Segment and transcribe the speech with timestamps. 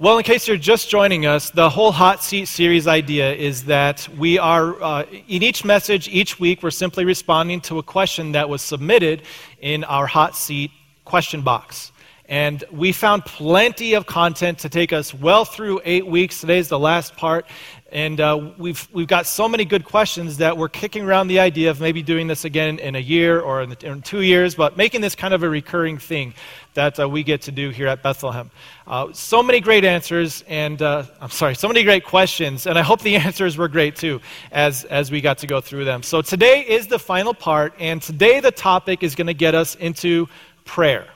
[0.00, 4.08] Well, in case you're just joining us, the whole Hot Seat series idea is that
[4.16, 8.48] we are, uh, in each message, each week, we're simply responding to a question that
[8.48, 9.22] was submitted
[9.60, 10.70] in our Hot Seat
[11.04, 11.90] question box.
[12.26, 16.42] And we found plenty of content to take us well through eight weeks.
[16.42, 17.46] Today's the last part.
[17.90, 21.70] And uh, we've, we've got so many good questions that we're kicking around the idea
[21.70, 24.76] of maybe doing this again in a year or in, the, in two years, but
[24.76, 26.34] making this kind of a recurring thing
[26.74, 28.50] that uh, we get to do here at Bethlehem.
[28.86, 32.82] Uh, so many great answers, and uh, I'm sorry, so many great questions, and I
[32.82, 34.20] hope the answers were great too
[34.52, 36.02] as, as we got to go through them.
[36.02, 39.76] So today is the final part, and today the topic is going to get us
[39.76, 40.28] into
[40.66, 41.06] prayer.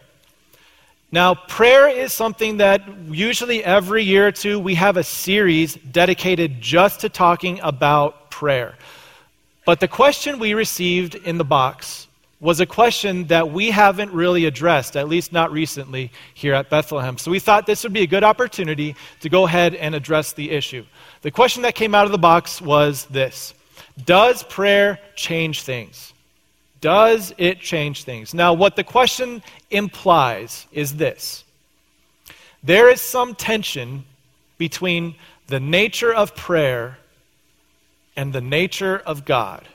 [1.14, 6.58] Now, prayer is something that usually every year or two we have a series dedicated
[6.58, 8.76] just to talking about prayer.
[9.66, 12.08] But the question we received in the box
[12.40, 17.18] was a question that we haven't really addressed, at least not recently, here at Bethlehem.
[17.18, 20.50] So we thought this would be a good opportunity to go ahead and address the
[20.50, 20.84] issue.
[21.20, 23.52] The question that came out of the box was this
[24.06, 26.11] Does prayer change things?
[26.82, 28.34] Does it change things?
[28.34, 31.44] Now, what the question implies is this
[32.62, 34.04] there is some tension
[34.58, 35.14] between
[35.46, 36.98] the nature of prayer
[38.16, 39.66] and the nature of God.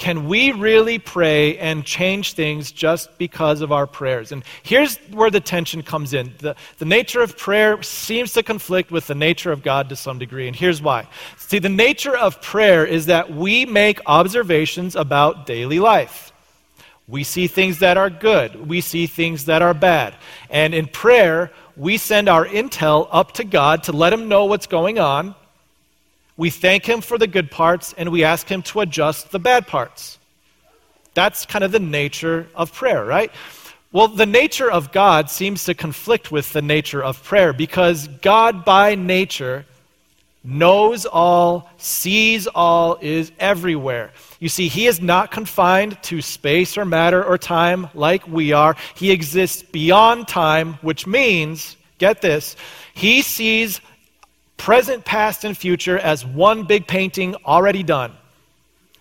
[0.00, 4.32] Can we really pray and change things just because of our prayers?
[4.32, 6.32] And here's where the tension comes in.
[6.38, 10.18] The, the nature of prayer seems to conflict with the nature of God to some
[10.18, 11.06] degree, and here's why.
[11.36, 16.32] See, the nature of prayer is that we make observations about daily life.
[17.06, 20.14] We see things that are good, we see things that are bad.
[20.48, 24.66] And in prayer, we send our intel up to God to let Him know what's
[24.66, 25.34] going on
[26.40, 29.66] we thank Him for the good parts, and we ask Him to adjust the bad
[29.66, 30.18] parts.
[31.12, 33.30] That's kind of the nature of prayer, right?
[33.92, 38.64] Well, the nature of God seems to conflict with the nature of prayer because God,
[38.64, 39.66] by nature,
[40.42, 44.10] knows all, sees all, is everywhere.
[44.38, 48.76] You see, He is not confined to space or matter or time like we are.
[48.94, 52.56] He exists beyond time, which means, get this,
[52.94, 53.82] He sees
[54.60, 58.12] present, past, and future as one big painting already done.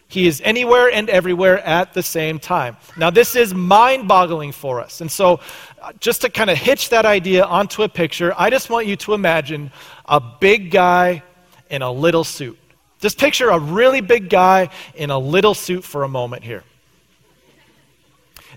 [0.08, 2.78] He is anywhere and everywhere at the same time.
[2.96, 5.02] Now, this is mind boggling for us.
[5.02, 5.42] And so,
[5.82, 8.96] uh, just to kind of hitch that idea onto a picture, I just want you
[8.96, 9.70] to imagine
[10.06, 11.24] a big guy
[11.70, 12.58] in a little suit.
[13.00, 16.64] Just picture a really big guy in a little suit for a moment here.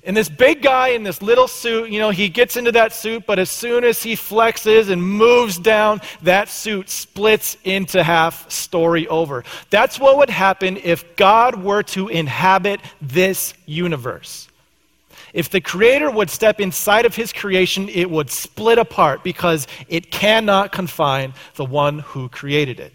[0.05, 3.25] And this big guy in this little suit, you know, he gets into that suit,
[3.25, 9.07] but as soon as he flexes and moves down, that suit splits into half, story
[9.07, 9.45] over.
[9.71, 14.49] That's what would happen if God were to inhabit this universe.
[15.33, 20.11] If the Creator would step inside of His creation, it would split apart because it
[20.11, 22.93] cannot confine the one who created it.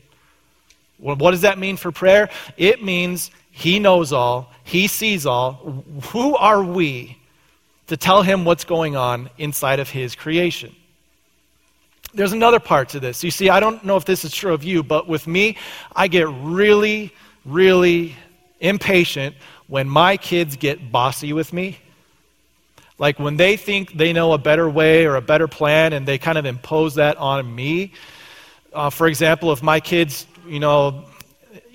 [0.97, 2.29] what does that mean for prayer?
[2.57, 5.83] It means he knows all, He sees all.
[6.11, 7.17] Who are we
[7.87, 10.75] to tell Him what's going on inside of His creation?
[12.13, 13.23] There's another part to this.
[13.23, 15.57] You see, I don't know if this is true of you, but with me,
[15.95, 17.11] I get really,
[17.45, 18.15] really
[18.59, 19.35] impatient
[19.65, 21.79] when my kids get bossy with me.
[22.99, 26.19] Like when they think they know a better way or a better plan and they
[26.19, 27.93] kind of impose that on me.
[28.71, 31.06] Uh, for example, if my kids, you know,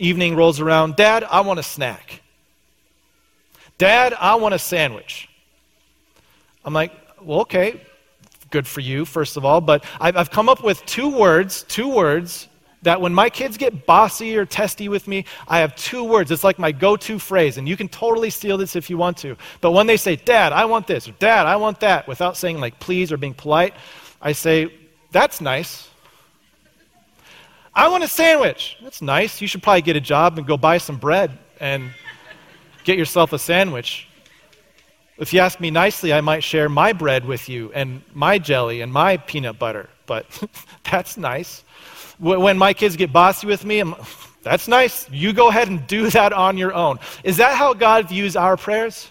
[0.02, 2.22] evening rolls around, Dad, I want a snack.
[3.78, 5.28] Dad, I want a sandwich.
[6.64, 7.80] I'm like, well, okay,
[8.50, 11.88] good for you, first of all, but I've, I've come up with two words, two
[11.88, 12.48] words
[12.82, 16.32] that when my kids get bossy or testy with me, I have two words.
[16.32, 19.16] It's like my go to phrase, and you can totally steal this if you want
[19.18, 19.36] to.
[19.60, 22.58] But when they say, Dad, I want this, or Dad, I want that, without saying
[22.58, 23.74] like please or being polite,
[24.20, 24.72] I say,
[25.12, 25.88] That's nice.
[27.74, 28.76] I want a sandwich.
[28.82, 29.40] That's nice.
[29.40, 31.90] You should probably get a job and go buy some bread and
[32.84, 34.08] get yourself a sandwich.
[35.18, 38.82] If you ask me nicely, I might share my bread with you and my jelly
[38.82, 40.26] and my peanut butter, but
[40.90, 41.64] that's nice.
[42.18, 43.94] When my kids get bossy with me, I'm,
[44.42, 45.08] that's nice.
[45.10, 46.98] You go ahead and do that on your own.
[47.24, 49.10] Is that how God views our prayers?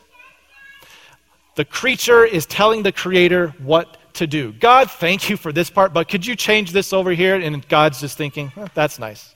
[1.56, 4.52] The creature is telling the creator what to do.
[4.54, 7.36] God, thank you for this part, but could you change this over here?
[7.36, 9.36] And God's just thinking, oh, that's nice.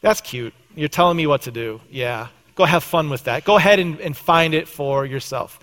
[0.00, 0.54] That's cute.
[0.74, 1.80] You're telling me what to do.
[1.90, 2.28] Yeah.
[2.54, 3.44] Go have fun with that.
[3.44, 5.60] Go ahead and, and find it for yourself.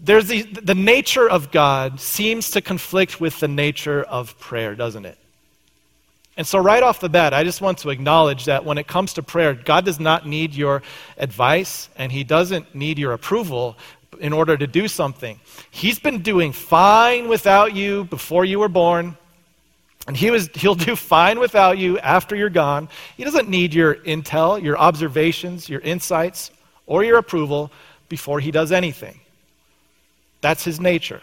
[0.00, 5.04] There's the, the nature of God seems to conflict with the nature of prayer, doesn't
[5.04, 5.18] it?
[6.36, 9.12] And so, right off the bat, I just want to acknowledge that when it comes
[9.14, 10.82] to prayer, God does not need your
[11.18, 13.76] advice and He doesn't need your approval,
[14.22, 15.38] in order to do something.
[15.70, 19.18] He's been doing fine without you before you were born.
[20.06, 22.88] And he was, he'll do fine without you after you're gone.
[23.16, 26.52] He doesn't need your intel, your observations, your insights,
[26.86, 27.72] or your approval
[28.08, 29.20] before he does anything.
[30.40, 31.22] That's his nature.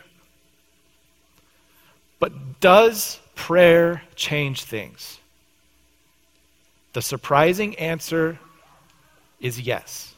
[2.19, 5.19] But does prayer change things?
[6.91, 8.39] The surprising answer
[9.39, 10.08] is yes.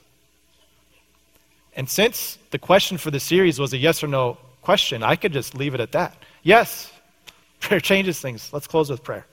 [1.76, 5.34] And since the question for the series was a yes or no question, I could
[5.34, 6.16] just leave it at that.
[6.44, 6.92] Yes,
[7.60, 8.52] prayer changes things.
[8.52, 9.26] Let's close with prayer.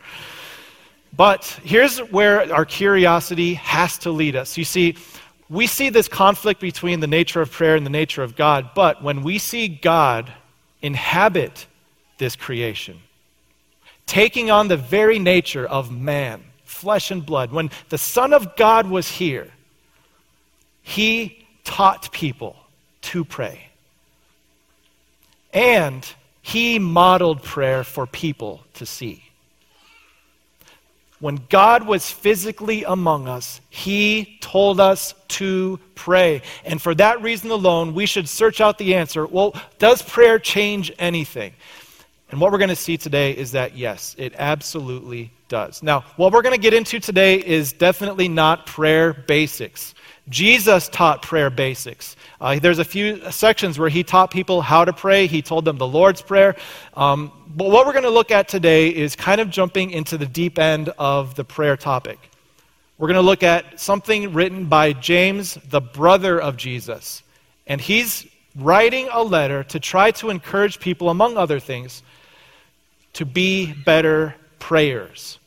[1.17, 4.59] But here's where our curiosity has to lead us.
[4.59, 4.97] You see,
[5.49, 9.03] we see this conflict between the nature of prayer and the nature of God, but
[9.03, 10.31] when we see God
[10.83, 11.67] inhabit
[12.19, 13.01] this creation,
[14.07, 18.89] taking on the very nature of man, flesh and blood, when the Son of God
[18.89, 19.51] was here,
[20.83, 22.57] he taught people
[23.03, 23.69] to pray.
[25.53, 26.07] And
[26.41, 29.23] he modeled prayer for people to see.
[31.21, 36.41] When God was physically among us, He told us to pray.
[36.65, 40.91] And for that reason alone, we should search out the answer well, does prayer change
[40.99, 41.53] anything?
[42.31, 45.83] And what we're going to see today is that yes, it absolutely does.
[45.83, 49.95] Now, what we're going to get into today is definitely not prayer basics.
[50.29, 52.17] Jesus taught prayer basics.
[52.41, 55.27] Uh, there's a few sections where he taught people how to pray.
[55.27, 56.55] He told them the Lord's Prayer.
[56.95, 60.27] Um, but what we're going to look at today is kind of jumping into the
[60.27, 62.19] deep end of the prayer topic.
[62.99, 67.23] We're going to look at something written by James, the brother of Jesus.
[67.67, 72.03] And he's writing a letter to try to encourage people, among other things,
[73.15, 75.39] to be better prayers.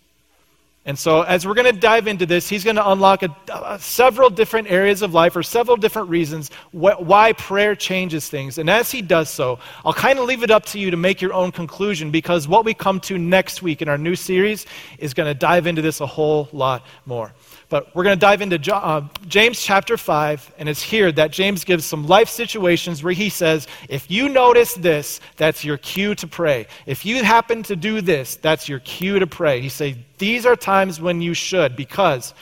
[0.84, 3.78] And so, as we're going to dive into this, he's going to unlock a, a,
[3.78, 8.58] several different areas of life or several different reasons wh- why prayer changes things.
[8.58, 11.22] And as he does so, I'll kind of leave it up to you to make
[11.22, 14.66] your own conclusion because what we come to next week in our new series
[14.98, 17.32] is going to dive into this a whole lot more.
[17.72, 21.64] But we're going to dive into uh, James chapter 5, and it's here that James
[21.64, 26.28] gives some life situations where he says, if you notice this, that's your cue to
[26.28, 26.68] pray.
[26.86, 29.62] If you happen to do this, that's your cue to pray.
[29.62, 32.34] He says, these are times when you should, because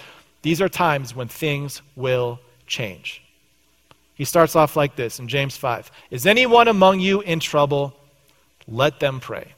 [0.41, 3.21] these are times when things will change.
[4.15, 7.95] He starts off like this in James 5 Is anyone among you in trouble?
[8.67, 9.53] Let them pray.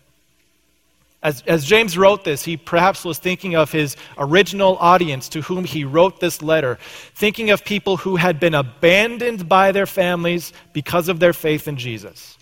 [1.24, 5.64] As, as James wrote this, he perhaps was thinking of his original audience to whom
[5.64, 6.80] he wrote this letter,
[7.14, 11.78] thinking of people who had been abandoned by their families because of their faith in
[11.78, 12.38] Jesus.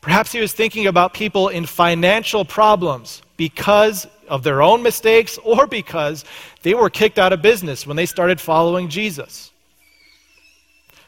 [0.00, 5.68] Perhaps he was thinking about people in financial problems because of their own mistakes or
[5.68, 6.24] because
[6.62, 9.52] they were kicked out of business when they started following Jesus.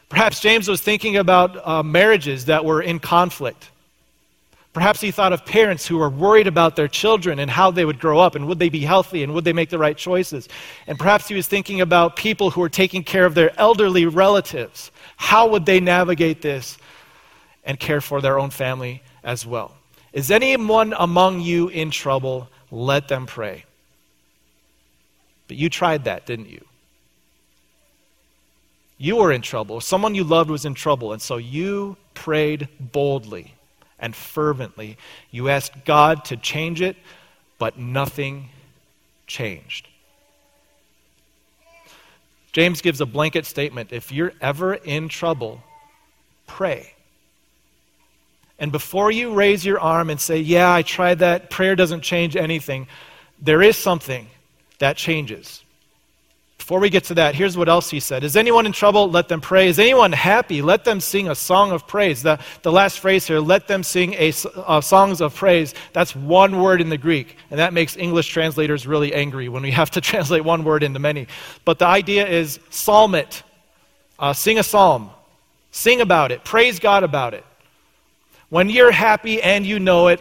[0.07, 3.69] Perhaps James was thinking about uh, marriages that were in conflict
[4.75, 7.97] Perhaps he thought of parents who were worried about their children and how they would
[7.97, 10.49] grow up and would they be healthy and would they make the right choices.
[10.85, 14.91] And perhaps he was thinking about people who were taking care of their elderly relatives.
[15.15, 16.77] How would they navigate this
[17.63, 19.77] and care for their own family as well?
[20.11, 22.49] Is anyone among you in trouble?
[22.69, 23.63] Let them pray.
[25.47, 26.65] But you tried that, didn't you?
[28.97, 29.79] You were in trouble.
[29.79, 33.54] Someone you loved was in trouble, and so you prayed boldly
[33.99, 34.97] and fervently.
[35.31, 36.97] You asked God to change it,
[37.57, 38.49] but nothing
[39.27, 39.87] changed.
[42.51, 45.61] James gives a blanket statement if you're ever in trouble,
[46.47, 46.93] pray.
[48.57, 52.37] And before you raise your arm and say, Yeah, I tried that, prayer doesn't change
[52.37, 52.87] anything,
[53.41, 54.27] there is something
[54.79, 55.64] that changes.
[56.65, 58.23] Before we get to that, here's what else he said.
[58.23, 59.07] Is anyone in trouble?
[59.07, 59.67] Let them pray.
[59.67, 60.63] Is anyone happy?
[60.63, 62.23] Let them sing a song of praise.
[62.23, 66.59] The, the last phrase here, let them sing a, uh, songs of praise, that's one
[66.59, 67.37] word in the Greek.
[67.51, 70.97] And that makes English translators really angry when we have to translate one word into
[70.97, 71.27] many.
[71.65, 73.43] But the idea is psalm it.
[74.17, 75.11] Uh, sing a psalm.
[75.69, 76.43] Sing about it.
[76.43, 77.45] Praise God about it.
[78.49, 80.19] When you're happy and you know it,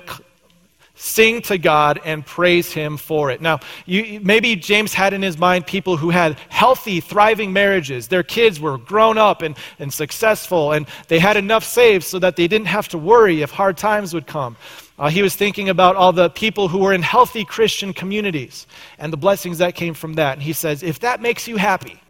[0.95, 3.41] sing to God and praise Him for it.
[3.41, 8.09] Now, you, maybe James had in his mind people who had healthy, thriving marriages.
[8.09, 12.37] Their kids were grown up and, and successful, and they had enough saved so that
[12.37, 14.57] they didn't have to worry if hard times would come.
[14.97, 18.67] Uh, he was thinking about all the people who were in healthy Christian communities
[18.99, 20.35] and the blessings that came from that.
[20.35, 22.01] And he says, if that makes you happy,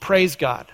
[0.00, 0.66] praise God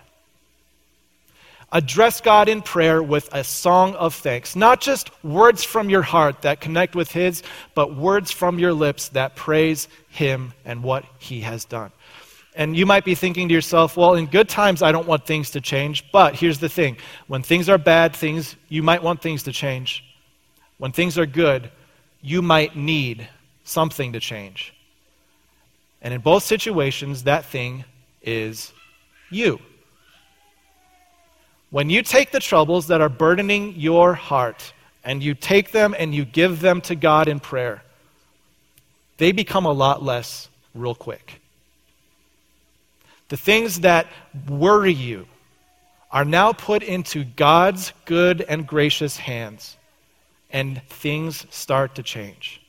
[1.73, 4.55] address God in prayer with a song of thanks.
[4.55, 7.43] Not just words from your heart that connect with His,
[7.75, 11.93] but words from your lips that praise Him and what He has done.
[12.57, 15.51] And you might be thinking to yourself, well, in good times, I don't want things
[15.51, 16.11] to change.
[16.13, 20.05] But here's the thing when things are bad, things, you might want things to change.
[20.79, 21.71] When things are good,
[22.21, 23.29] you might need
[23.65, 24.73] something to change.
[26.01, 27.85] And in both situations, that thing
[28.23, 28.73] is
[29.31, 29.59] you.
[31.75, 36.15] When you take the troubles that are burdening your heart and you take them and
[36.15, 37.83] you give them to God in prayer,
[39.17, 41.41] they become a lot less real quick.
[43.29, 44.07] The things that
[44.49, 45.27] worry you
[46.13, 49.77] are now put into God's good and gracious hands,
[50.53, 52.63] and things start to change.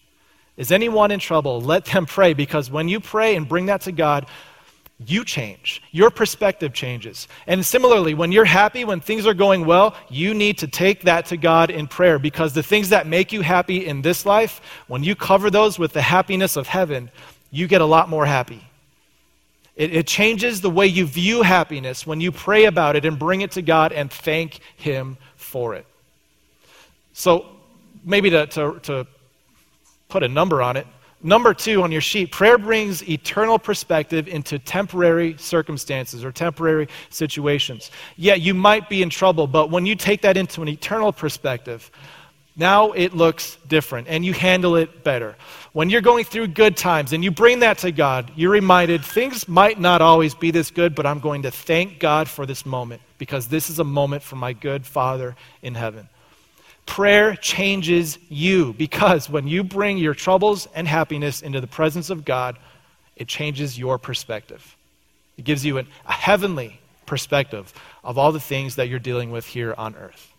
[0.58, 1.62] Is anyone in trouble?
[1.62, 4.26] Let them pray because when you pray and bring that to God,
[4.98, 5.82] you change.
[5.92, 7.28] Your perspective changes.
[7.48, 11.26] And similarly, when you're happy, when things are going well, you need to take that
[11.28, 15.04] to God in prayer because the things that make you happy in this life, when
[15.04, 17.12] you cover those with the happiness of heaven,
[17.52, 18.66] you get a lot more happy.
[19.76, 23.42] It, it changes the way you view happiness when you pray about it and bring
[23.42, 25.86] it to God and thank Him for it.
[27.12, 27.48] So,
[28.04, 29.08] maybe to, to, to
[30.08, 30.88] put a number on it,
[31.26, 37.90] Number two on your sheet, prayer brings eternal perspective into temporary circumstances or temporary situations.
[38.16, 41.90] Yeah, you might be in trouble, but when you take that into an eternal perspective,
[42.56, 45.36] now it looks different and you handle it better.
[45.74, 49.48] When you're going through good times and you bring that to God, you're reminded things
[49.48, 53.02] might not always be this good, but I'm going to thank God for this moment
[53.18, 56.08] because this is a moment for my good Father in heaven.
[56.86, 62.26] Prayer changes you because when you bring your troubles and happiness into the presence of
[62.26, 62.58] God,
[63.16, 64.76] it changes your perspective.
[65.38, 67.74] It gives you an, a heavenly perspective
[68.04, 70.32] of all the things that you're dealing with here on earth.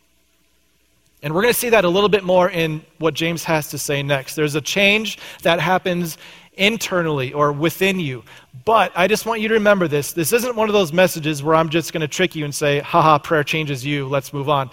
[1.23, 3.79] And we're going to see that a little bit more in what James has to
[3.79, 4.35] say next.
[4.35, 6.19] There's a change that happens
[6.55, 8.23] internally or within you.
[8.65, 10.13] But I just want you to remember this.
[10.13, 12.81] This isn't one of those messages where I'm just going to trick you and say,
[12.81, 14.71] haha, prayer changes you, let's move on.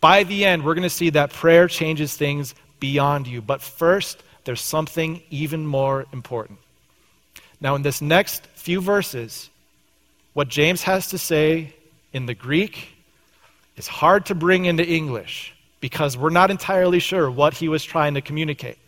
[0.00, 3.42] By the end, we're going to see that prayer changes things beyond you.
[3.42, 6.58] But first, there's something even more important.
[7.60, 9.50] Now, in this next few verses,
[10.32, 11.74] what James has to say
[12.12, 12.88] in the Greek
[13.76, 18.14] is hard to bring into English because we're not entirely sure what he was trying
[18.14, 18.78] to communicate.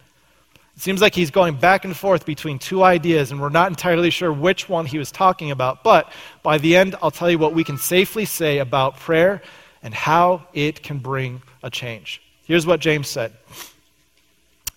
[0.77, 4.09] It seems like he's going back and forth between two ideas, and we're not entirely
[4.09, 5.85] sure which one he was talking about.
[5.85, 6.11] But
[6.43, 9.43] by the end, I'll tell you what we can safely say about prayer
[9.83, 12.23] and how it can bring a change.
[12.45, 13.33] Here's what James said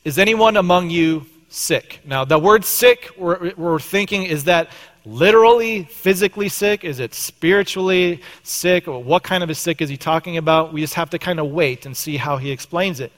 [0.04, 2.02] Is anyone among you sick?
[2.06, 4.70] Now, the word sick, we're, we're thinking, is that
[5.06, 6.84] literally physically sick?
[6.84, 8.88] Is it spiritually sick?
[8.88, 10.74] Or what kind of a sick is he talking about?
[10.74, 13.12] We just have to kind of wait and see how he explains it.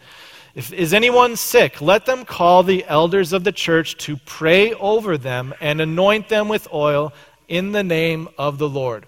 [0.56, 1.82] If, is anyone sick?
[1.82, 6.48] Let them call the elders of the church to pray over them and anoint them
[6.48, 7.14] with oil
[7.48, 9.06] in the name of the Lord.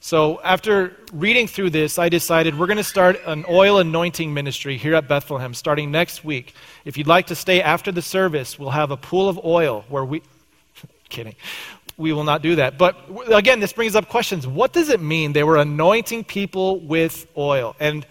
[0.00, 4.76] So, after reading through this, I decided we're going to start an oil anointing ministry
[4.76, 6.54] here at Bethlehem starting next week.
[6.84, 10.04] If you'd like to stay after the service, we'll have a pool of oil where
[10.04, 10.22] we.
[11.08, 11.34] kidding.
[11.96, 12.78] We will not do that.
[12.78, 14.46] But again, this brings up questions.
[14.46, 17.74] What does it mean they were anointing people with oil?
[17.80, 18.06] And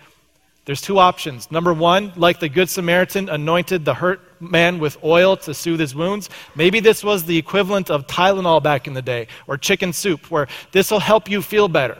[0.65, 1.49] there's two options.
[1.51, 5.95] Number one, like the Good Samaritan anointed the hurt man with oil to soothe his
[5.95, 6.29] wounds.
[6.55, 10.47] Maybe this was the equivalent of Tylenol back in the day, or chicken soup, where
[10.71, 11.97] this will help you feel better.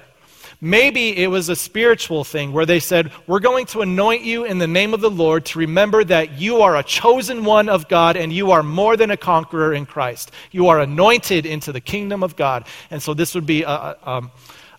[0.60, 4.58] Maybe it was a spiritual thing where they said, We're going to anoint you in
[4.58, 8.18] the name of the Lord to remember that you are a chosen one of God
[8.18, 10.32] and you are more than a conqueror in Christ.
[10.52, 12.66] You are anointed into the kingdom of God.
[12.90, 14.32] And so this would be a, a, um,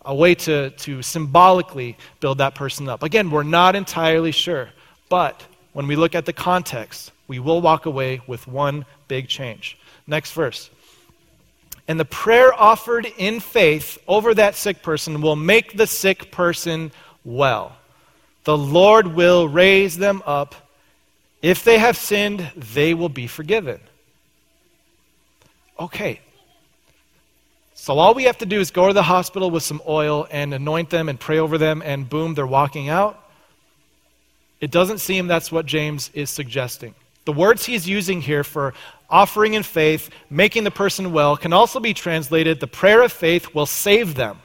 [0.05, 3.05] a way to, to symbolically build that person up.
[3.05, 4.71] Again, we're not entirely sure,
[5.09, 9.79] but when we look at the context, we will walk away with one big change.
[10.07, 10.71] Next verse.
[11.87, 16.91] And the prayer offered in faith over that sick person will make the sick person
[17.25, 17.77] well.
[18.45, 20.55] The Lord will raise them up.
[21.41, 23.81] If they have sinned, they will be forgiven.
[25.79, 26.21] Okay,
[27.81, 30.53] so all we have to do is go to the hospital with some oil and
[30.53, 33.19] anoint them and pray over them, and boom, they're walking out.
[34.61, 36.97] It doesn't seem that's what James is suggesting.
[37.29, 38.73] The words he's using here for
[39.11, 43.55] offering in faith, making the person well, can also be translated the prayer of faith
[43.55, 44.39] will save them.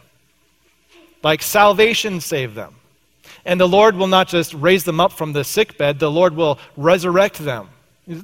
[1.23, 2.75] Like salvation save them.
[3.45, 6.35] And the Lord will not just raise them up from the sick bed, the Lord
[6.35, 7.69] will resurrect them.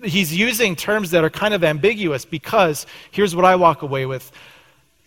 [0.03, 4.29] He's using terms that are kind of ambiguous because here's what I walk away with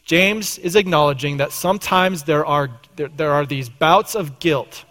[0.06, 4.86] James is acknowledging that sometimes there are, there, there are these bouts of guilt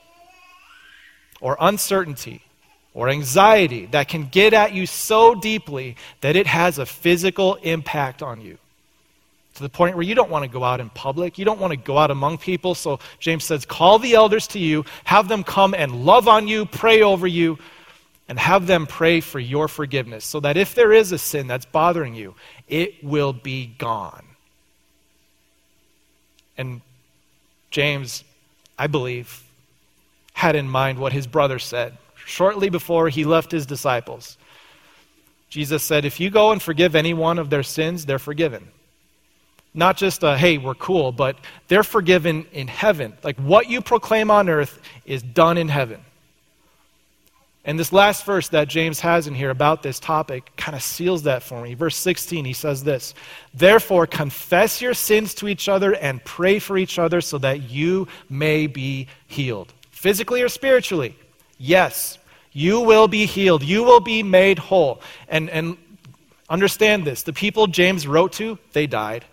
[1.40, 2.44] or uncertainty
[2.94, 8.22] or anxiety that can get at you so deeply that it has a physical impact
[8.22, 8.58] on you.
[9.56, 11.72] To the point where you don't want to go out in public, you don't want
[11.72, 12.74] to go out among people.
[12.74, 16.66] So James says, Call the elders to you, have them come and love on you,
[16.66, 17.58] pray over you,
[18.28, 21.66] and have them pray for your forgiveness so that if there is a sin that's
[21.66, 22.34] bothering you,
[22.68, 24.26] it will be gone.
[26.58, 26.82] And
[27.72, 28.24] James,
[28.78, 29.44] I believe,
[30.34, 34.38] had in mind what his brother said shortly before he left his disciples.
[35.50, 38.68] Jesus said, If you go and forgive anyone of their sins, they're forgiven.
[39.74, 41.38] Not just a, hey, we're cool, but
[41.68, 43.14] they're forgiven in heaven.
[43.24, 46.02] Like what you proclaim on earth is done in heaven.
[47.64, 51.24] And this last verse that James has in here about this topic kind of seals
[51.24, 51.76] that for me.
[51.76, 53.14] Verse 16, he says this
[53.54, 58.08] Therefore, confess your sins to each other and pray for each other so that you
[58.30, 59.74] may be healed.
[59.92, 61.16] Physically or spiritually?
[61.62, 62.18] Yes.
[62.52, 63.62] You will be healed.
[63.62, 65.00] You will be made whole.
[65.30, 65.78] And, and
[66.50, 69.26] understand this the people James wrote to, they died.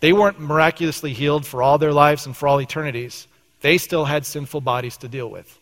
[0.00, 3.26] They weren't miraculously healed for all their lives and for all eternities.
[3.60, 5.58] They still had sinful bodies to deal with.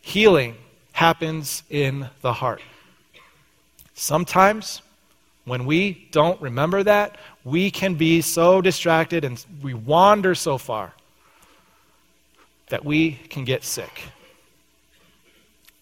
[0.00, 0.56] Healing
[0.92, 2.62] happens in the heart.
[3.94, 4.82] Sometimes,
[5.44, 10.92] when we don't remember that, we can be so distracted and we wander so far
[12.70, 14.02] that we can get sick.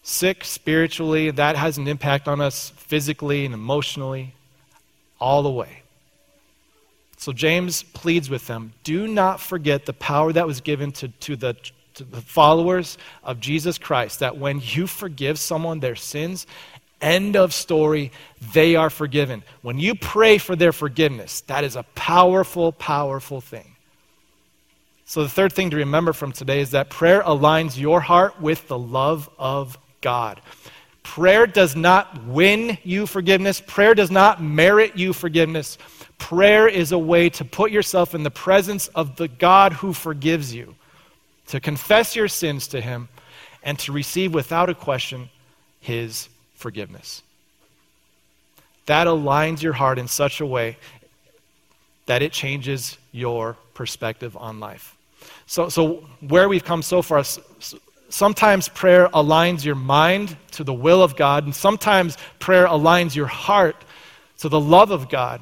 [0.03, 4.33] Sick spiritually, that has an impact on us physically and emotionally,
[5.19, 5.83] all the way.
[7.17, 11.35] So James pleads with them do not forget the power that was given to, to
[11.35, 11.57] the
[11.97, 16.45] to the followers of Jesus Christ that when you forgive someone their sins,
[17.01, 18.11] end of story,
[18.53, 19.43] they are forgiven.
[19.61, 23.75] When you pray for their forgiveness, that is a powerful, powerful thing.
[25.09, 28.67] So, the third thing to remember from today is that prayer aligns your heart with
[28.67, 30.41] the love of God.
[31.01, 35.77] Prayer does not win you forgiveness, prayer does not merit you forgiveness.
[36.17, 40.53] Prayer is a way to put yourself in the presence of the God who forgives
[40.53, 40.75] you
[41.47, 43.07] to confess your sins to Him,
[43.63, 45.29] and to receive without a question
[45.79, 47.23] His forgiveness.
[48.87, 50.75] That aligns your heart in such a way
[52.07, 54.96] that it changes your perspective on life.
[55.45, 57.23] So, so where we've come so far,
[58.09, 63.27] sometimes prayer aligns your mind to the will of God, and sometimes prayer aligns your
[63.27, 63.83] heart
[64.39, 65.41] to the love of God.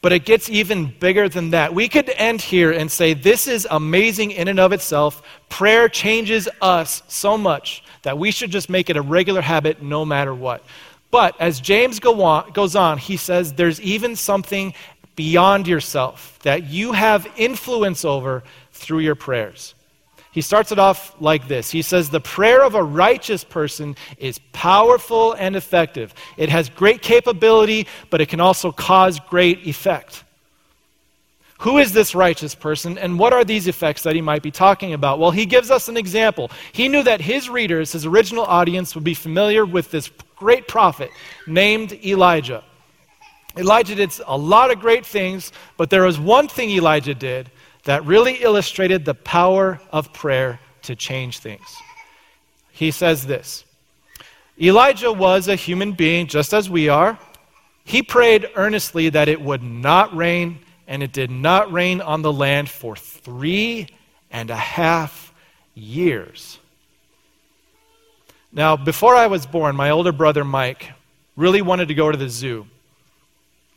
[0.00, 1.74] But it gets even bigger than that.
[1.74, 5.22] We could end here and say, This is amazing in and of itself.
[5.48, 10.04] Prayer changes us so much that we should just make it a regular habit no
[10.04, 10.62] matter what.
[11.10, 14.74] But as James go on, goes on, he says, There's even something
[15.18, 19.74] beyond yourself that you have influence over through your prayers.
[20.30, 24.38] He starts it off like this He says, The prayer of a righteous person is
[24.52, 26.14] powerful and effective.
[26.36, 30.22] It has great capability, but it can also cause great effect.
[31.62, 34.92] Who is this righteous person, and what are these effects that he might be talking
[34.92, 35.18] about?
[35.18, 36.52] Well, he gives us an example.
[36.70, 41.10] He knew that his readers, his original audience, would be familiar with this great prophet
[41.48, 42.62] named Elijah.
[43.58, 47.50] Elijah did a lot of great things, but there was one thing Elijah did
[47.84, 51.66] that really illustrated the power of prayer to change things.
[52.70, 53.64] He says this
[54.60, 57.18] Elijah was a human being just as we are.
[57.84, 62.32] He prayed earnestly that it would not rain, and it did not rain on the
[62.32, 63.88] land for three
[64.30, 65.32] and a half
[65.74, 66.58] years.
[68.52, 70.92] Now, before I was born, my older brother Mike
[71.36, 72.66] really wanted to go to the zoo.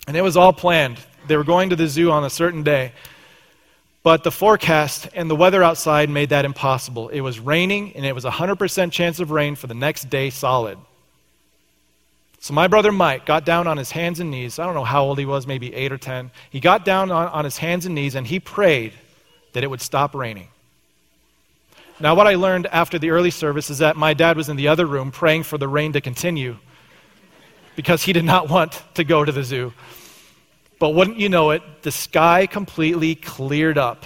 [0.07, 0.97] And it was all planned.
[1.27, 2.93] They were going to the zoo on a certain day.
[4.03, 7.09] But the forecast and the weather outside made that impossible.
[7.09, 10.31] It was raining, and it was a 100% chance of rain for the next day
[10.31, 10.79] solid.
[12.39, 14.57] So my brother Mike got down on his hands and knees.
[14.57, 16.31] I don't know how old he was, maybe eight or 10.
[16.49, 18.93] He got down on, on his hands and knees and he prayed
[19.53, 20.47] that it would stop raining.
[21.99, 24.69] Now, what I learned after the early service is that my dad was in the
[24.69, 26.57] other room praying for the rain to continue
[27.81, 29.73] because he did not want to go to the zoo.
[30.77, 34.05] But wouldn't you know it, the sky completely cleared up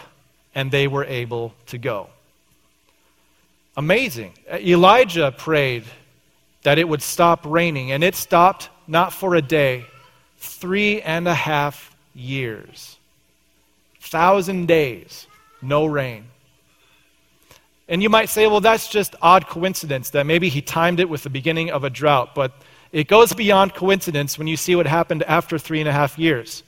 [0.54, 2.08] and they were able to go.
[3.76, 4.32] Amazing.
[4.50, 5.84] Elijah prayed
[6.64, 9.84] that it would stop raining, and it stopped not for a day,
[10.38, 12.98] three and a half years.
[14.00, 15.28] Thousand days,
[15.62, 16.24] no rain.
[17.90, 21.24] And you might say, well, that's just odd coincidence that maybe he timed it with
[21.24, 22.54] the beginning of a drought, but
[22.96, 26.64] it goes beyond coincidence when you see what happened after three and a half years.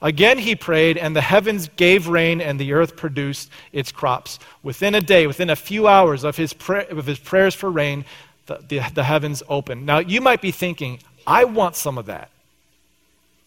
[0.00, 4.38] Again he prayed, and the heavens gave rain, and the earth produced its crops.
[4.62, 8.04] Within a day, within a few hours of his, of his prayers for rain,
[8.46, 9.84] the, the, the heavens opened.
[9.84, 12.30] Now, you might be thinking, I want some of that.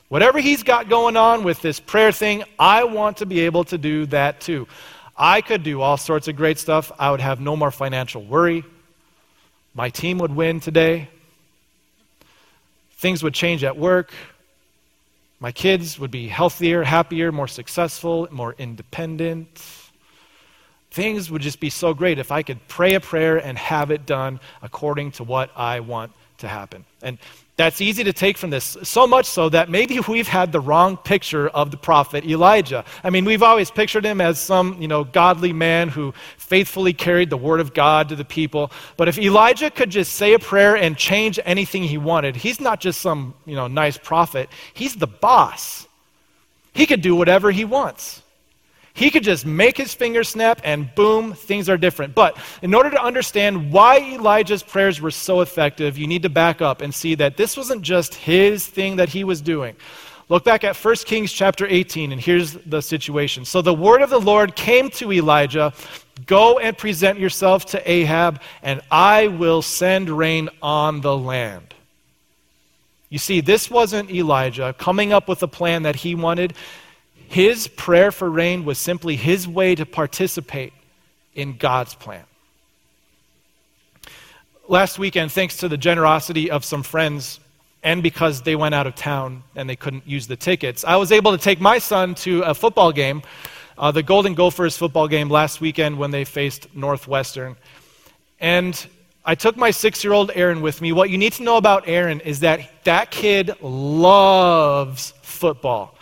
[0.09, 3.77] Whatever he's got going on with this prayer thing, I want to be able to
[3.77, 4.67] do that too.
[5.15, 6.91] I could do all sorts of great stuff.
[6.99, 8.65] I would have no more financial worry.
[9.73, 11.07] my team would win today.
[13.05, 14.11] Things would change at work.
[15.39, 19.63] My kids would be healthier, happier, more successful, more independent.
[20.89, 24.07] Things would just be so great if I could pray a prayer and have it
[24.07, 26.83] done according to what I want to happen.
[27.03, 27.19] And
[27.57, 30.97] that's easy to take from this, so much so that maybe we've had the wrong
[30.97, 32.83] picture of the prophet Elijah.
[33.03, 37.29] I mean, we've always pictured him as some, you know, godly man who faithfully carried
[37.29, 38.71] the word of God to the people.
[38.97, 42.81] But if Elijah could just say a prayer and change anything he wanted, he's not
[42.81, 44.49] just some, you know, nice prophet.
[44.73, 45.87] He's the boss.
[46.73, 48.21] He could do whatever he wants.
[48.95, 52.15] He could just make his finger snap and boom, things are different.
[52.15, 56.61] But in order to understand why Elijah's prayers were so effective, you need to back
[56.61, 59.75] up and see that this wasn't just his thing that he was doing.
[60.29, 63.45] Look back at 1 Kings chapter 18, and here's the situation.
[63.45, 65.73] So the word of the Lord came to Elijah
[66.25, 71.73] Go and present yourself to Ahab, and I will send rain on the land.
[73.09, 76.53] You see, this wasn't Elijah coming up with a plan that he wanted.
[77.27, 80.73] His prayer for rain was simply his way to participate
[81.33, 82.23] in God's plan.
[84.67, 87.39] Last weekend, thanks to the generosity of some friends,
[87.83, 91.11] and because they went out of town and they couldn't use the tickets, I was
[91.11, 93.21] able to take my son to a football game,
[93.77, 97.55] uh, the Golden Gophers football game last weekend when they faced Northwestern.
[98.39, 98.87] And
[99.23, 100.91] I took my six year old Aaron with me.
[100.91, 105.94] What you need to know about Aaron is that that kid loves football.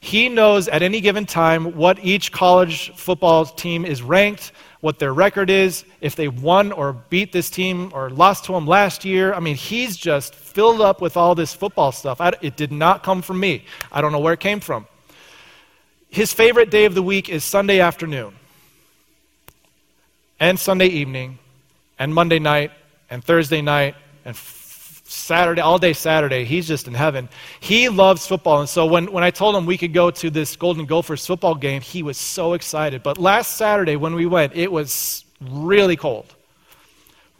[0.00, 5.12] He knows at any given time what each college football team is ranked, what their
[5.12, 9.34] record is, if they won or beat this team or lost to them last year.
[9.34, 12.18] I mean, he's just filled up with all this football stuff.
[12.20, 13.64] I, it did not come from me.
[13.92, 14.86] I don't know where it came from.
[16.08, 18.34] His favorite day of the week is Sunday afternoon,
[20.40, 21.38] and Sunday evening,
[21.98, 22.72] and Monday night,
[23.10, 24.34] and Thursday night, and
[25.10, 26.44] Saturday, all day Saturday.
[26.44, 27.28] He's just in heaven.
[27.58, 28.60] He loves football.
[28.60, 31.54] And so when, when I told him we could go to this Golden Gophers football
[31.54, 33.02] game, he was so excited.
[33.02, 36.34] But last Saturday when we went, it was really cold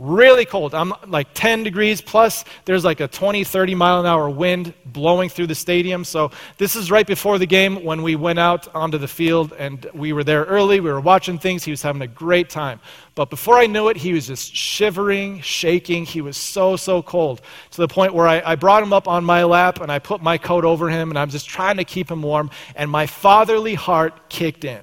[0.00, 0.74] really cold.
[0.74, 2.42] I'm like 10 degrees plus.
[2.64, 6.04] There's like a 20, 30 mile an hour wind blowing through the stadium.
[6.04, 9.86] So this is right before the game when we went out onto the field and
[9.92, 10.80] we were there early.
[10.80, 11.64] We were watching things.
[11.64, 12.80] He was having a great time.
[13.14, 16.06] But before I knew it, he was just shivering, shaking.
[16.06, 19.22] He was so, so cold to the point where I, I brought him up on
[19.22, 22.10] my lap and I put my coat over him and I'm just trying to keep
[22.10, 22.50] him warm.
[22.74, 24.80] And my fatherly heart kicked in.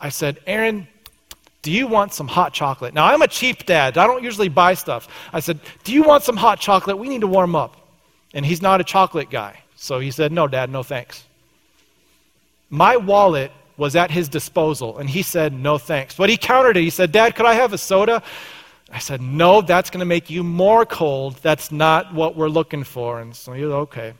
[0.00, 0.88] I said, Aaron,
[1.64, 2.92] do you want some hot chocolate?
[2.92, 3.96] Now, I'm a cheap dad.
[3.96, 5.08] I don't usually buy stuff.
[5.32, 6.98] I said, Do you want some hot chocolate?
[6.98, 7.74] We need to warm up.
[8.34, 9.58] And he's not a chocolate guy.
[9.74, 11.24] So he said, No, Dad, no thanks.
[12.68, 16.14] My wallet was at his disposal, and he said, No thanks.
[16.14, 16.82] But he countered it.
[16.82, 18.22] He said, Dad, could I have a soda?
[18.92, 21.36] I said, No, that's going to make you more cold.
[21.40, 23.20] That's not what we're looking for.
[23.20, 24.12] And so he was okay.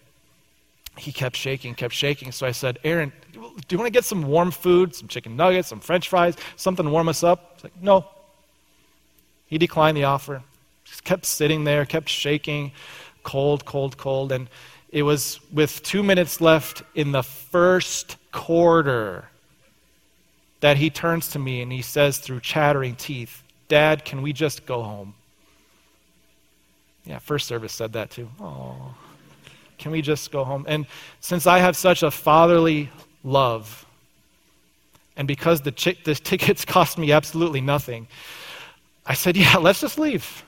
[0.97, 2.31] He kept shaking, kept shaking.
[2.33, 5.69] So I said, Aaron, do you want to get some warm food, some chicken nuggets,
[5.69, 7.55] some french fries, something to warm us up?
[7.57, 8.07] He's like, no.
[9.47, 10.43] He declined the offer.
[10.85, 12.73] Just kept sitting there, kept shaking,
[13.23, 14.31] cold, cold, cold.
[14.31, 14.49] And
[14.91, 19.29] it was with two minutes left in the first quarter
[20.61, 24.65] that he turns to me and he says through chattering teeth, Dad, can we just
[24.67, 25.15] go home?
[27.05, 28.29] Yeah, first service said that too.
[28.41, 28.95] Oh,
[29.79, 30.65] can we just go home?
[30.69, 30.87] And
[31.21, 32.91] since I have such a fatherly
[33.23, 33.87] love.
[35.17, 38.09] And because the, ch- the tickets cost me absolutely nothing,
[39.07, 40.45] I said, yeah, let's just leave.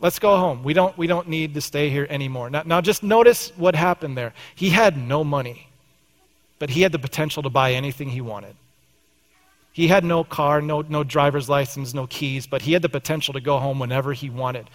[0.00, 0.62] Let's go home.
[0.62, 2.50] We don't, we don't need to stay here anymore.
[2.50, 4.32] Now, now, just notice what happened there.
[4.54, 5.68] He had no money,
[6.58, 8.54] but he had the potential to buy anything he wanted.
[9.72, 13.34] He had no car, no, no driver's license, no keys, but he had the potential
[13.34, 14.70] to go home whenever he wanted.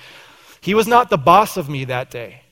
[0.61, 2.42] He was not the boss of me that day.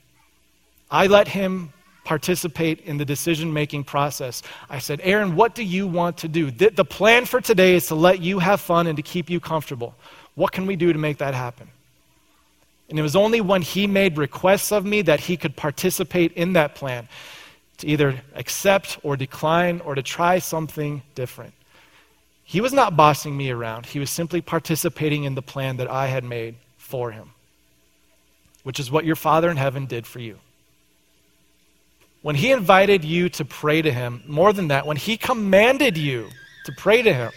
[0.92, 1.72] I let him
[2.04, 4.42] participate in the decision making process.
[4.70, 6.52] I said, Aaron, what do you want to do?
[6.52, 9.40] The, the, plan for today is to let you have fun and to keep you
[9.40, 9.96] comfortable.
[10.36, 11.70] What can we do to make that happen?
[12.90, 16.54] And it was only when he made requests of me that he could participate in
[16.54, 17.08] that plan
[17.78, 21.54] to either accept or decline or to try something different.
[22.44, 26.08] He was not bossing me around, he was simply participating in the plan that I
[26.08, 27.32] had made for him,
[28.64, 30.38] which is what your Father in heaven did for you.
[32.22, 36.30] When he invited you to pray to him, more than that, when he commanded you
[36.66, 37.32] to pray to him,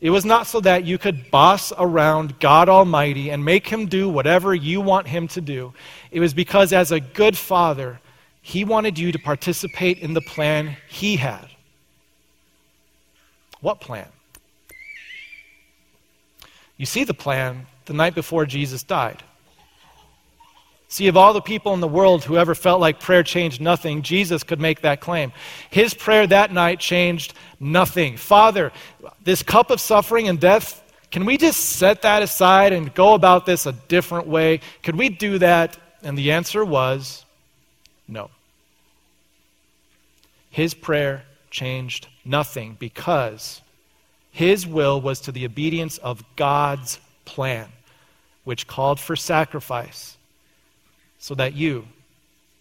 [0.00, 4.08] it was not so that you could boss around God Almighty and make him do
[4.08, 5.72] whatever you want him to do.
[6.10, 8.00] It was because, as a good father,
[8.42, 11.48] he wanted you to participate in the plan he had.
[13.60, 14.08] What plan?
[16.76, 19.22] You see the plan the night before Jesus died.
[20.88, 24.02] See, of all the people in the world who ever felt like prayer changed nothing,
[24.02, 25.32] Jesus could make that claim.
[25.68, 28.16] His prayer that night changed nothing.
[28.16, 28.72] Father,
[29.24, 33.46] this cup of suffering and death, can we just set that aside and go about
[33.46, 34.60] this a different way?
[34.84, 35.76] Could we do that?
[36.02, 37.24] And the answer was
[38.06, 38.30] no.
[40.50, 43.60] His prayer changed nothing because
[44.30, 47.68] his will was to the obedience of God's plan,
[48.44, 50.15] which called for sacrifice
[51.18, 51.86] so that you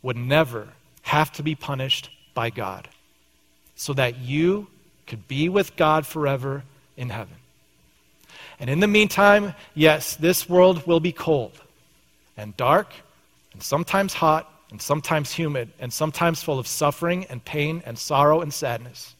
[0.02, 0.70] would never
[1.02, 2.88] have to be punished by God,
[3.76, 4.68] so that you
[5.08, 6.64] could be with God forever
[6.98, 7.36] in heaven.
[8.60, 11.60] And in the meantime, yes, this world will be cold
[12.38, 12.94] and dark
[13.54, 18.42] and sometimes hot and sometimes humid and sometimes full of suffering and pain and sorrow
[18.42, 19.16] and sadness.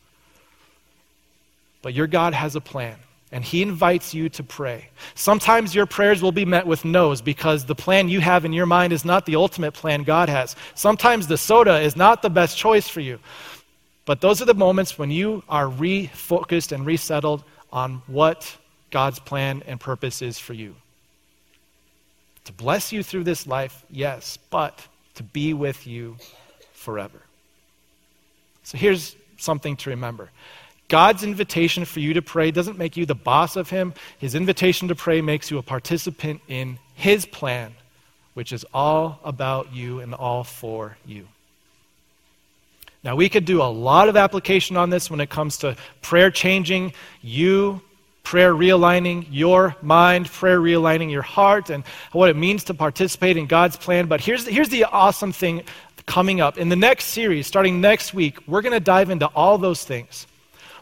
[1.82, 2.98] But your God has a plan
[3.32, 4.90] and He invites you to pray.
[5.16, 8.66] Sometimes your prayers will be met with no's because the plan you have in your
[8.66, 10.56] mind is not the ultimate plan God has.
[10.76, 13.20] Sometimes the soda is not the best choice for you.
[14.06, 18.56] But those are the moments when you are refocused and resettled on what
[18.92, 20.76] God's plan and purpose is for you.
[22.46, 26.18] To bless you through this life, yes, but to be with you
[26.74, 27.20] forever.
[28.64, 30.30] So here's something to remember
[30.88, 33.94] God's invitation for you to pray doesn't make you the boss of Him.
[34.20, 37.74] His invitation to pray makes you a participant in His plan,
[38.34, 41.28] which is all about you and all for you.
[43.04, 46.32] Now, we could do a lot of application on this when it comes to prayer
[46.32, 47.82] changing you,
[48.24, 53.46] prayer realigning your mind, prayer realigning your heart, and what it means to participate in
[53.46, 54.08] God's plan.
[54.08, 55.64] But here's, here's the awesome thing
[56.08, 56.58] coming up.
[56.58, 60.26] In the next series, starting next week, we're going to dive into all those things.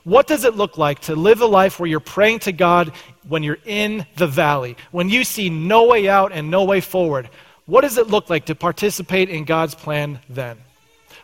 [0.03, 2.91] What does it look like to live a life where you're praying to God
[3.27, 7.29] when you're in the valley, when you see no way out and no way forward?
[7.65, 10.57] What does it look like to participate in God's plan then?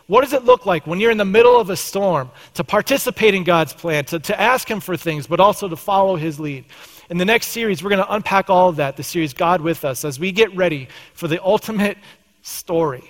[0.06, 3.34] What does it look like when you're in the middle of a storm to participate
[3.34, 6.64] in God's plan, to, to ask Him for things, but also to follow His lead?
[7.10, 9.84] In the next series, we're going to unpack all of that, the series God with
[9.84, 11.98] Us, as we get ready for the ultimate
[12.42, 13.04] story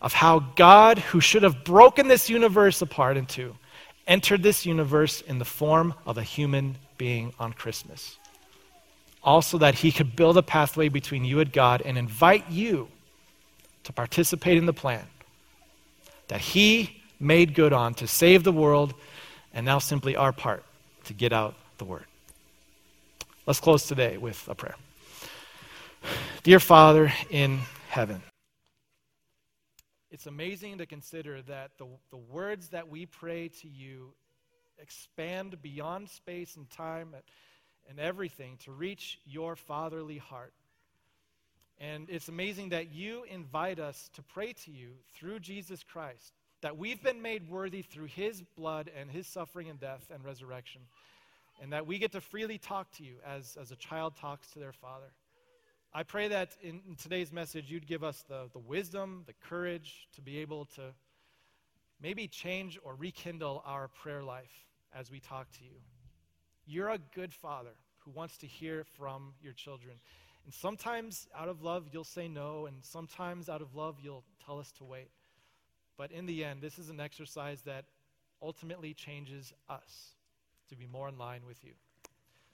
[0.00, 3.54] of how God, who should have broken this universe apart in two,
[4.08, 8.18] entered this universe in the form of a human being on Christmas.
[9.22, 12.88] Also, that he could build a pathway between you and God and invite you
[13.84, 15.06] to participate in the plan
[16.28, 18.94] that he made good on to save the world,
[19.52, 20.62] and now simply our part
[21.04, 22.04] to get out the word.
[23.46, 24.76] Let's close today with a prayer.
[26.42, 28.22] Dear Father in heaven,
[30.10, 34.14] it's amazing to consider that the, the words that we pray to you
[34.78, 37.22] expand beyond space and time and,
[37.98, 40.52] everything to reach your fatherly heart.
[41.80, 46.76] And it's amazing that you invite us to pray to you through Jesus Christ, that
[46.76, 50.82] we've been made worthy through his blood and his suffering and death and resurrection,
[51.62, 54.58] and that we get to freely talk to you as, as a child talks to
[54.58, 55.10] their father.
[55.94, 60.06] I pray that in, in today's message, you'd give us the, the wisdom, the courage
[60.14, 60.92] to be able to
[62.00, 65.80] maybe change or rekindle our prayer life as we talk to you.
[66.66, 69.94] You're a good father who wants to hear from your children.
[70.44, 74.58] And sometimes out of love, you'll say no, and sometimes out of love, you'll tell
[74.58, 75.10] us to wait.
[75.96, 77.86] But in the end, this is an exercise that
[78.42, 80.12] ultimately changes us
[80.68, 81.72] to be more in line with you.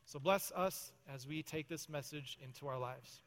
[0.07, 3.23] So bless us as we take this message into our lives.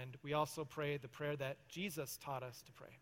[0.00, 2.98] And we also pray the prayer that Jesus taught us to pray.